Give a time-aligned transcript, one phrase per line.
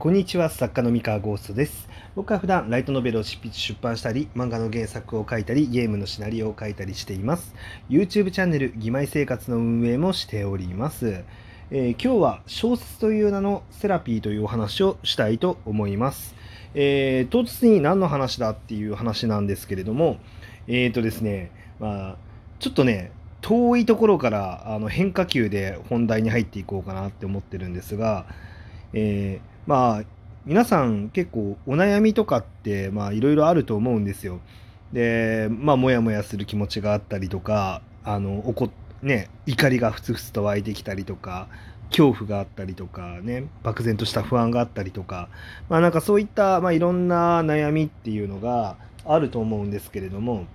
[0.00, 1.86] こんにちは、作家の三河ゴーストです。
[2.16, 7.54] 僕は普段ライトノベルを執筆出版したり、漫画の原作を書いたり、ゲームのシナリオを書いたりしています。
[7.90, 11.22] YouTube チャンネル、義妹生活の運営もしております。
[11.70, 16.34] えー今日は小説という名のセラピーというお話をしたいと思います。
[16.72, 20.16] えー唐突に何の話だっていう話なんですけれども、
[20.66, 22.16] えーとですね、まあ、
[22.58, 23.12] ちょっとね、
[23.42, 28.24] 遠いところからあの変化球で本題に入っていこうかなって思ってるんですが、
[28.94, 30.04] えーまあ
[30.46, 34.40] 皆さん結構お悩みとかってまあいろいろあると思うんですよ。
[34.92, 38.70] でまあモヤモヤする気持ちがあったりとかあの怒
[39.02, 41.48] ね怒りがふつふつと湧いてきたりとか
[41.90, 45.28] 恐怖があったりとかね漠然とした不安があったりとか
[45.68, 50.46] まあなんかそういった、まあ、いろんな悩みっていうのがあると思うんですけれども、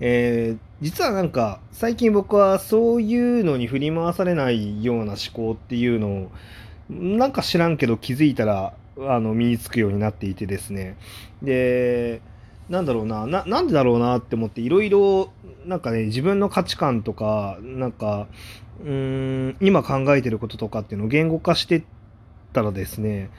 [0.00, 6.32] えー実はなんか最近僕はそういうのに振り回されないような思考っていうのを
[6.90, 10.96] なんか知らんけど気づいたらあの身につくようになっていてですね。
[11.42, 12.20] で
[12.68, 15.32] なんだろうななんでだろうなって思っていろいろ
[15.66, 18.28] なんかね自分の価値観とかなんか
[18.84, 21.84] うん今考えてることとかっていうのを言語化して
[22.52, 23.30] たらですね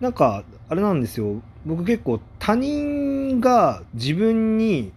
[0.00, 1.42] なんかあれなんですよ。
[1.66, 4.92] 僕結構他人が自分に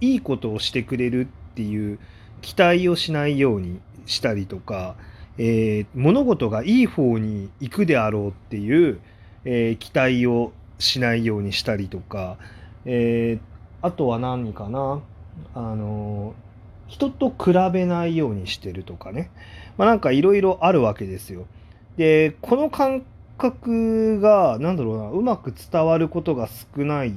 [0.00, 1.98] いいことをしてくれるっていう
[2.40, 4.94] 期待をしないようにしたりとか、
[5.38, 9.00] えー物事がいい方に行くであろうっていう、
[9.44, 12.36] えー期待をしないようにしたりとか、
[12.84, 15.00] えーあとは何かな？
[15.54, 16.34] あの
[16.88, 19.30] 人と比べないようにしてるとかね、
[19.76, 21.46] まあ、なんかいろいろあるわけですよ。
[21.96, 23.04] でこの感
[23.36, 27.14] 覚がなんだろうなうまく伝わることが少ない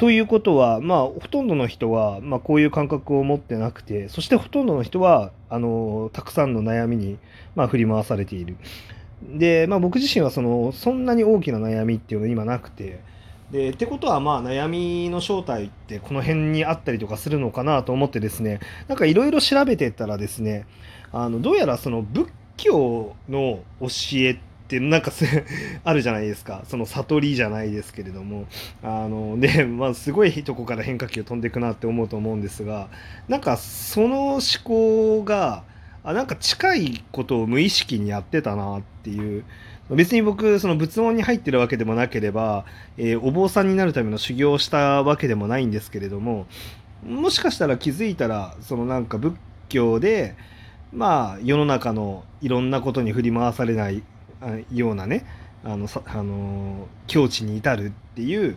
[0.00, 7.18] ということは、まあ、ほとんどの人は、まあ、こういう感覚を持ってなくて、そしてほとんどの人は、あの、たくさんの悩みに、
[7.54, 8.56] まあ、振り回されている。
[9.22, 13.00] で、まあ、僕自身は、その、そんなに大きな悩みっていうのが今なくて、
[13.52, 20.64] で、ってことは、まあ、悩みの正体ってこの辺にあったりとかするのかなと思ってですね、なんかいろいろ調べてったらですね、
[21.12, 24.40] あの、どうやらその仏教の教え
[24.78, 25.24] って、なんかす
[25.84, 26.62] あるじゃないですか。
[26.66, 28.46] その悟りじゃないですけれども、
[28.82, 32.88] あので、 まあ、すごいとこから変化球飛んでいくなって思うと思うんですが
[33.28, 35.64] なんかその思考が
[36.02, 39.44] あなんか近いことを無意識にやってたなっていう
[39.90, 42.64] 別に僕その仏門に入ってるわけでもなければ、
[42.96, 46.46] えーお坊さんになるための修行をしたわけでもないんですけれども
[47.04, 49.34] もしかしたら気づいたらそのなんか仏
[49.68, 50.36] 教で
[50.92, 54.02] まあ世の中のいろんなことに振り回されない
[54.72, 55.24] ようなね
[55.64, 58.56] あのさあの境地に至るっていう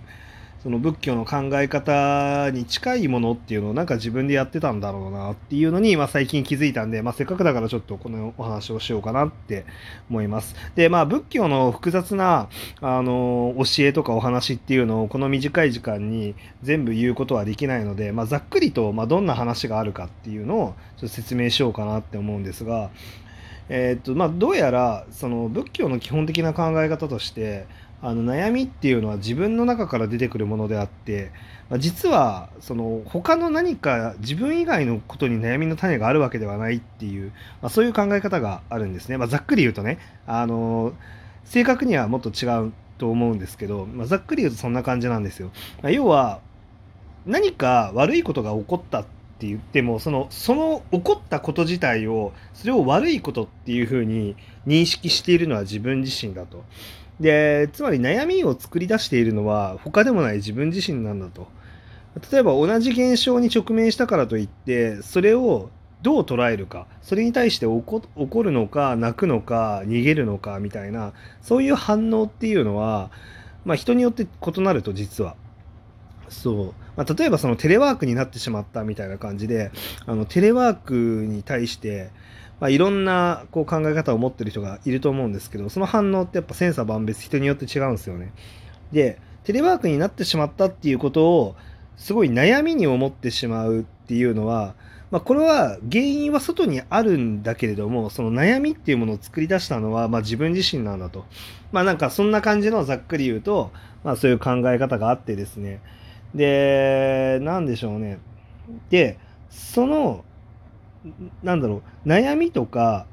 [0.63, 9.65] その仏教の考え方に近いものっていうのをなんか自分でやってたんだろうなっていうのに、まあ、最近気づいたんで、まあ、せっかくだからちょっとこのお話をしようかなって
[10.09, 10.55] 思います。
[10.75, 12.47] でまあ仏教の複雑な
[12.79, 22.89] あの教えとかお話っていうのをこの短い時間に全部言うことはできないので、まあ、ざっくりと、まあ、どんな話があるかっていうのをちょっと説明しようかなって思うんですが。
[23.69, 27.65] えーっとまあ、どうやらその仏教の基本的な考え方として
[28.01, 31.31] あの悩みっていうのは自分の中から出てくるものであって、
[31.69, 37.31] まあ、実はその他の何か自分以外のことに悩みの種があるわけではないっていう、
[37.61, 40.93] まあ、そういう考え方があるんですね、まあ、ざっくり言うとねあの
[41.45, 45.51] 正確にはもっと違うと思うんですけど、ま、ざっくり言うとそんな感じなんですよ。
[45.81, 46.41] ま、要は
[47.25, 49.05] 何か悪いことが起こったっ
[49.37, 54.35] って言ってもそのその起こったこと自体をそれを悪いことっていうふうに
[54.67, 56.63] 認識しているのは自分自身だと。
[57.19, 61.47] でつまり悩みを作り出しているのは他でもない自分自身なんだと。
[62.31, 65.69] 例えば同じ現象に直面したからといってそれを
[66.03, 73.09] どう捉えるかそれに対して怒怒るのか泣くのか逃げるのかみたいなそういう反応っていうのは、
[73.65, 75.35] まあ、人によって異なると実は。
[76.29, 79.71] そうまあ、例えばそのテレワークになってしまったみたいな感じで
[80.05, 82.11] あのテレワークに対して、
[82.59, 88.31] まあ、いろんなこう考え方を持ってる人がいると思うんですけどその反応ってやっぱ千差万別人によって違うんですよね。
[88.91, 91.55] でテレワークになってしまったっていうことを
[91.97, 94.75] すごい悩みに思ってしまうっていうのは、
[95.11, 101.25] まあ、これは原因は外にあるんだけれどもその悩みっていうものを作り出したのは、まあ、自分自身なんだと。
[101.71, 103.71] まあなんかそんな感じのざっくり言うと、
[104.03, 105.81] まあ、そういう考え方があってですね
[106.33, 108.19] で、なんでしょうね。
[108.89, 109.17] で、
[109.49, 110.23] その、
[111.43, 113.05] なんだろう、悩みとか、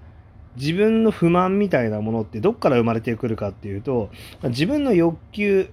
[0.57, 4.11] 自分の不満みたいなものってどっから生まれてくるかっていうと、
[4.45, 5.71] 自分の欲求、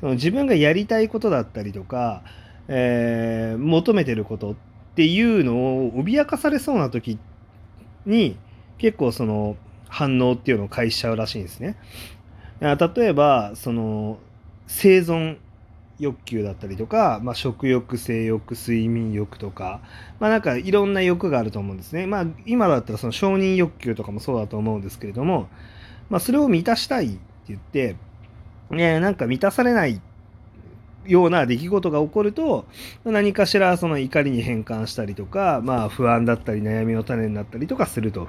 [0.00, 2.22] その自分がやりたいことだったりとか、
[2.68, 4.54] えー求めてることっ
[4.94, 5.56] ていうの
[5.86, 7.18] を脅かされそうな時
[8.06, 8.36] に、
[8.78, 9.56] 結構その
[9.88, 11.76] 反応っていうのを返しちゃうらしいんですね。
[12.60, 14.18] 例えばその
[14.66, 15.38] 生存
[16.00, 19.80] 欲求だったりとか、まあ、食欲性欲睡眠欲とか、
[20.18, 22.06] まあ、なんかいろんな欲があると思うんですね。
[22.06, 25.48] まあ、今だったらその承認欲求とかもそうだと思うんですけれども、
[26.08, 27.18] まあ、それを満たしたいって
[27.48, 27.96] 言って、
[28.70, 30.00] ね、なんか満たされない
[31.06, 32.66] ような出来事が起こると
[33.04, 38.28] 何かしらその怒りに変換したりとか、まあ、不安だったり悩みの種になったりとかすると。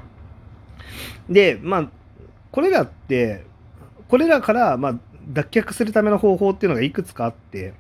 [1.30, 1.90] でまあ
[2.52, 3.46] これらって
[4.10, 4.96] これらからまあ
[5.30, 7.74] 脱却するための方法っていうのがいくつかあって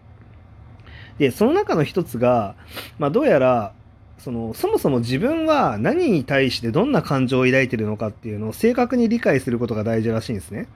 [1.17, 2.55] でその中の一つが、
[2.97, 3.73] まあ、どうやら
[4.17, 10.67] そのそもそも自分は何に対してどんな感情を抱いてるのかっていうのを正確に理解することが大事らしいんですね。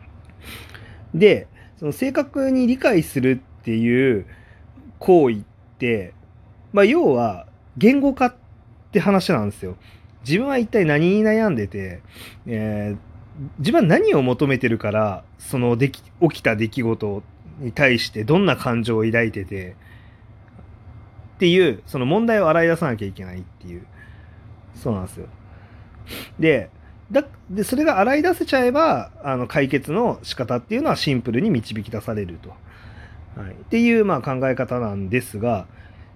[1.14, 1.48] で
[1.78, 4.26] その正確に理解するっていう
[5.00, 5.44] 行為っ
[5.78, 6.14] て、
[6.74, 7.46] まあ、要は
[7.78, 8.36] 言語化っ
[8.92, 9.76] て話なんですよ。
[10.26, 12.02] 自分は一体何に悩んでて、
[12.48, 12.98] えー、
[13.60, 17.24] 自分は何を求めてるからそのでき起きた出来事
[17.60, 19.76] に対してどんな感情を抱いてて
[21.36, 23.86] っていうその問題を洗い出さなきゃいけないっていう
[24.74, 25.28] そうなんですよ。
[26.40, 26.70] で
[27.12, 32.50] だでそれが洗い出せちゃえばあの解決の仕方っていうのはシンプルに導き出されると。
[33.36, 35.68] はい、っていうまあ考え方なんですが、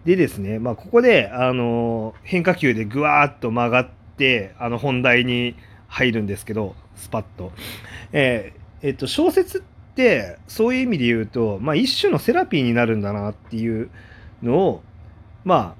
[0.05, 5.55] でですね、まあ、ここで、あの変化球でぐわーっと曲がって、あの本題に
[5.89, 7.51] 入るんですけど、スパッと。
[8.13, 9.61] えー、えっと、小説っ
[9.95, 13.89] てそういう意味で言うと、まあ、一種のセラピーになるんだなっていう
[14.41, 14.83] のを、
[15.43, 15.79] まあ、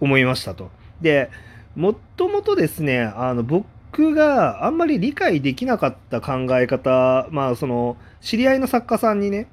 [0.00, 0.70] 思いましたと。
[1.00, 1.30] で、
[1.76, 9.48] もともとですね、あの僕があんまり理解できなかった考え方、まあ、その知り合いの作家さんにね、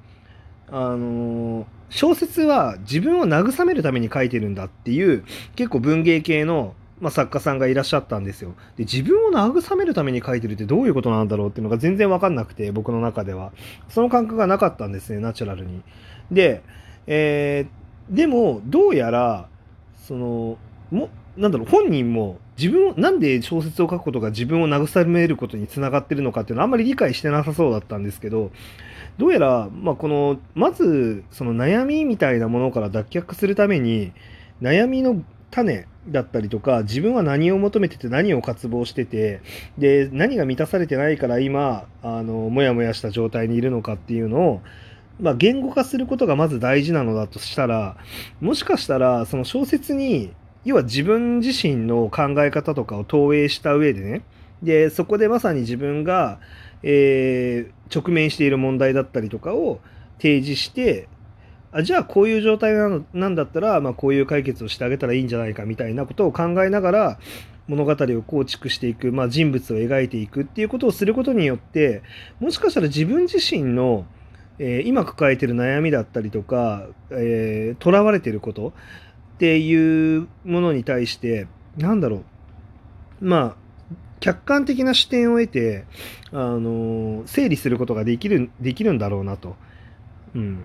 [0.68, 8.54] あの小説は自分を慰めるために書いてるんだっていう結構文芸系の、まあ、作家さんがいらっしゃったんですよ。
[8.76, 13.52] で自分を慰めるために書いてるってどういうことなんだろうっていうのが全然わかんなくて僕の中では
[13.88, 15.82] その感覚がなかったんですねナチュラルに。
[16.30, 16.62] で、
[17.08, 19.48] えー、でもどうやら
[19.96, 20.58] その
[20.92, 28.52] もなんだろう本人も自分をなんで小説を書くことが自分を慰めることにつながってるのかっていうのはあんまり理解してなさそうだったんですけど
[29.18, 34.12] どうやら、まあ、このまずその悩みみたいなものから脱却するために
[34.60, 35.20] 悩みの
[35.50, 39.40] 種だったりとか自分は何を求めてて何を渇望してて
[39.78, 44.62] で何が満たされてないから今あのモヤモヤした状態にいるのかっていうのを、
[45.20, 47.96] まあ、言語化することがまず大事なのだとしたら
[48.40, 50.32] もしかしたらその小説に
[50.64, 54.22] 要は自分自身の考え方とかを投影した上でね
[54.62, 56.40] でそこでまさに自分が
[56.82, 59.80] えー、直面している問題だったりとかを
[60.18, 61.08] 提示して
[61.72, 67.18] あじゃあこういう状態なのなんだったら、まあ、こういう解決をしてあげたらいいんじゃないかみたいなことを考えながら
[67.66, 72.02] 物語を構築していく、まあ、人物を描いていくっていうことをすることによって
[72.40, 74.04] もしかしたら自分自身の、
[74.58, 78.72] えー、今抱えてる悩みだったりとかとら、えー、われてることっ
[79.38, 81.46] ていうものに対して
[81.76, 82.24] なんだろ
[83.20, 83.62] うまあ
[84.22, 85.84] 客観的な視点を得て、
[86.30, 89.56] あの整理することができるできるんだろうなと。
[90.36, 90.64] うん、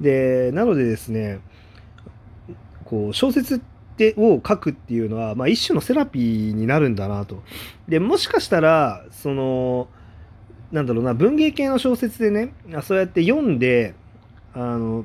[0.00, 1.40] でなのでですね
[2.84, 3.58] こう小説っ
[3.96, 7.42] てを書くっていうのは、まあ、一種のセラピーになるんだなと。
[7.88, 9.88] でもしかしたらその
[10.70, 12.52] なんだろうな文芸系の小説でね
[12.82, 13.94] そうやって読んで
[14.52, 15.04] あの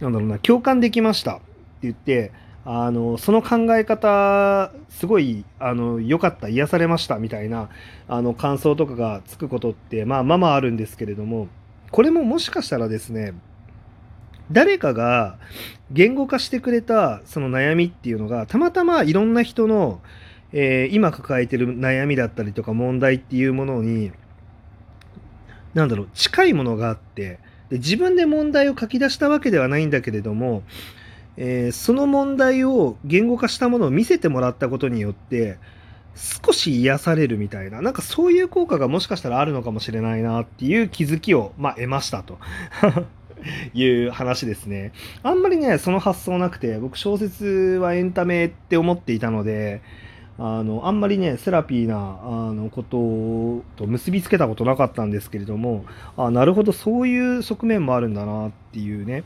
[0.00, 1.42] なんだろうな共感できましたって
[1.82, 2.32] 言って
[2.64, 7.68] あのその考え方すごいあの良かった癒されましたみたいな
[8.08, 11.48] あの感想とかがつくことってまあまあまああるんですけれども
[11.90, 13.34] これももしかしたらですね
[14.50, 15.38] 誰かが
[15.90, 20.00] 言語化してくれたその悩みっていうのがたまたまいろんな人の、
[20.52, 24.12] えー、今抱えてる悩みだったりとか問題っていうものに
[25.74, 27.38] 何だろう近いものがあって
[27.70, 30.62] で自分で問題を書き出したわけではないんだけれども
[31.36, 35.58] えー、その問題を言語化したものを見せてもらったことによって
[36.16, 42.38] 少し癒されるみたいななんかそういう効果がもしかしたらあるのかもしれないなっていう気づきを、まあ、得ましたと
[43.74, 44.92] いう話ですね
[45.22, 47.44] あんまりねその発想なくて僕小説
[47.80, 49.82] はエンタメって思っていたので
[50.38, 55.84] あのあんまりねセラピーなあのことと結びつけたことなかったんですけれども
[56.16, 59.24] あなるほどそういう側面もあるんだなっていうね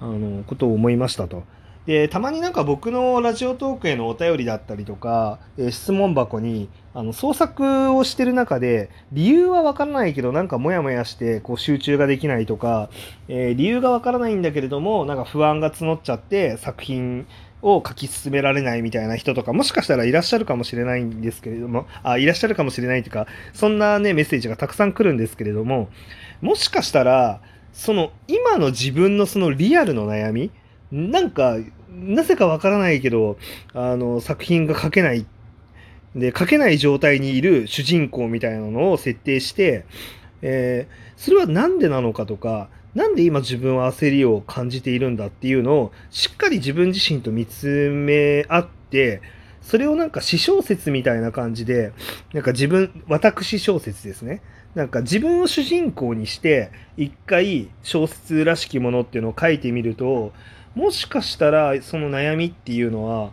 [0.00, 1.44] あのことを思いましたと。
[1.86, 12.88] でたまになんか僕のラジオトークへのお便りだったりとか、え質問箱にあの創作をしてる中で理由はわからないけどなんかモヤモヤしてこう集中ができないとか、
[13.28, 17.26] えー、理由がわからないんだけれどもなんか不安が募っちゃって作品
[17.62, 25.90] を書き進められないみたいな人とかもしかしたらいらっしゃるかもしれないんですけれどもあいらっしゃるかもしれないというかそんなねメッセージがたくさん来るんですけれども
[26.40, 27.40] もしかしたら
[27.72, 30.50] その今の自分のそのリアルの悩み
[30.92, 31.56] なんか
[31.96, 33.38] なぜかわからないけど
[33.72, 35.26] あの作品が書けない。
[36.14, 39.84] で書けない状態にいる主人公みたいなのを設定して、
[40.40, 49.20] えー、それは何でなのかとかなんで今自分は焦りを感じているんだっていうのをしっかり自分自身と見つめ合って
[49.60, 51.92] それをなんか私小説みたいな感じで
[52.32, 54.40] なんか自分私小説ですね。
[54.74, 60.32] なんか自分を主人公にして一回小説らしきものっていうのを書いてみると
[60.76, 63.32] もしかしたらその悩みっていうのは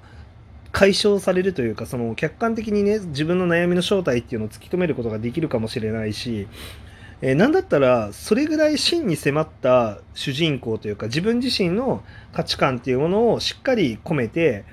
[0.72, 6.48] 解消されるというかその客観的にね自分の悩みの正体っていうのを突き止めることができるかもしれないし、
[7.22, 14.64] えー、なんだったらそれぐらい真に迫った主人公というか自分自身の価値観っていうものをしっかり込めて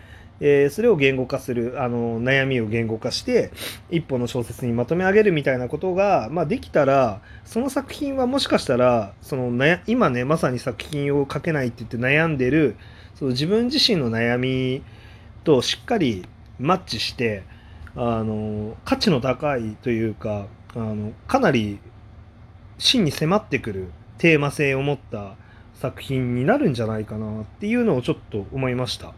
[0.40, 3.52] えー、それを言語化するあの悩みを言語化して
[3.90, 12.76] 一本の小説にまとめ上げるみたいなことが、まあ、できたらその作品はもしかしたらその悩今ねまさに作品を書けないって言って悩んでる
[13.14, 14.82] その自分自身の悩み
[15.44, 16.26] としっかり
[16.58, 17.42] マッチして
[17.94, 21.80] あの価値の高いというかあのかなり
[22.78, 25.34] 真に迫ってくるテーマ性を持った
[25.74, 29.14] 作品になるんじゃないかなっていうのをちょっと思いました。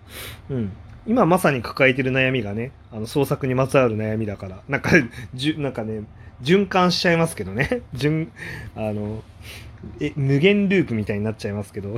[0.49, 0.73] うん。
[1.07, 4.91] 今まさに抱えてる悩みがね、あの創作にまつわる悩みだから、なんか、
[5.35, 6.03] じゅなんかね、
[6.43, 7.83] 循環しちゃいますけどね。
[7.95, 8.31] 順、
[8.77, 9.23] あの、
[10.01, 11.97] え、無限ループみたいになっちゃいますけど。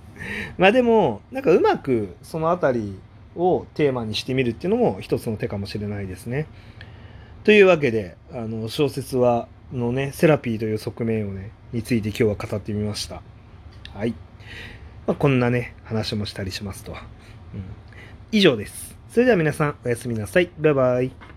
[0.56, 2.98] まあでも、なんかうまくそのあたり
[3.36, 6.46] をテーマにしてみるっていうのも一つの手かもしれないですね。
[7.44, 13.22] というわけで、あの、小説は、のね、セラピーという側面をね、について今日は語ってみました。
[13.92, 14.14] はい。
[15.06, 16.92] まあ、こんなね、話もしたりしますと。
[16.92, 17.85] うん
[18.32, 18.96] 以上です。
[19.10, 20.50] それでは皆さんおやすみなさい。
[20.58, 21.35] バイバイ。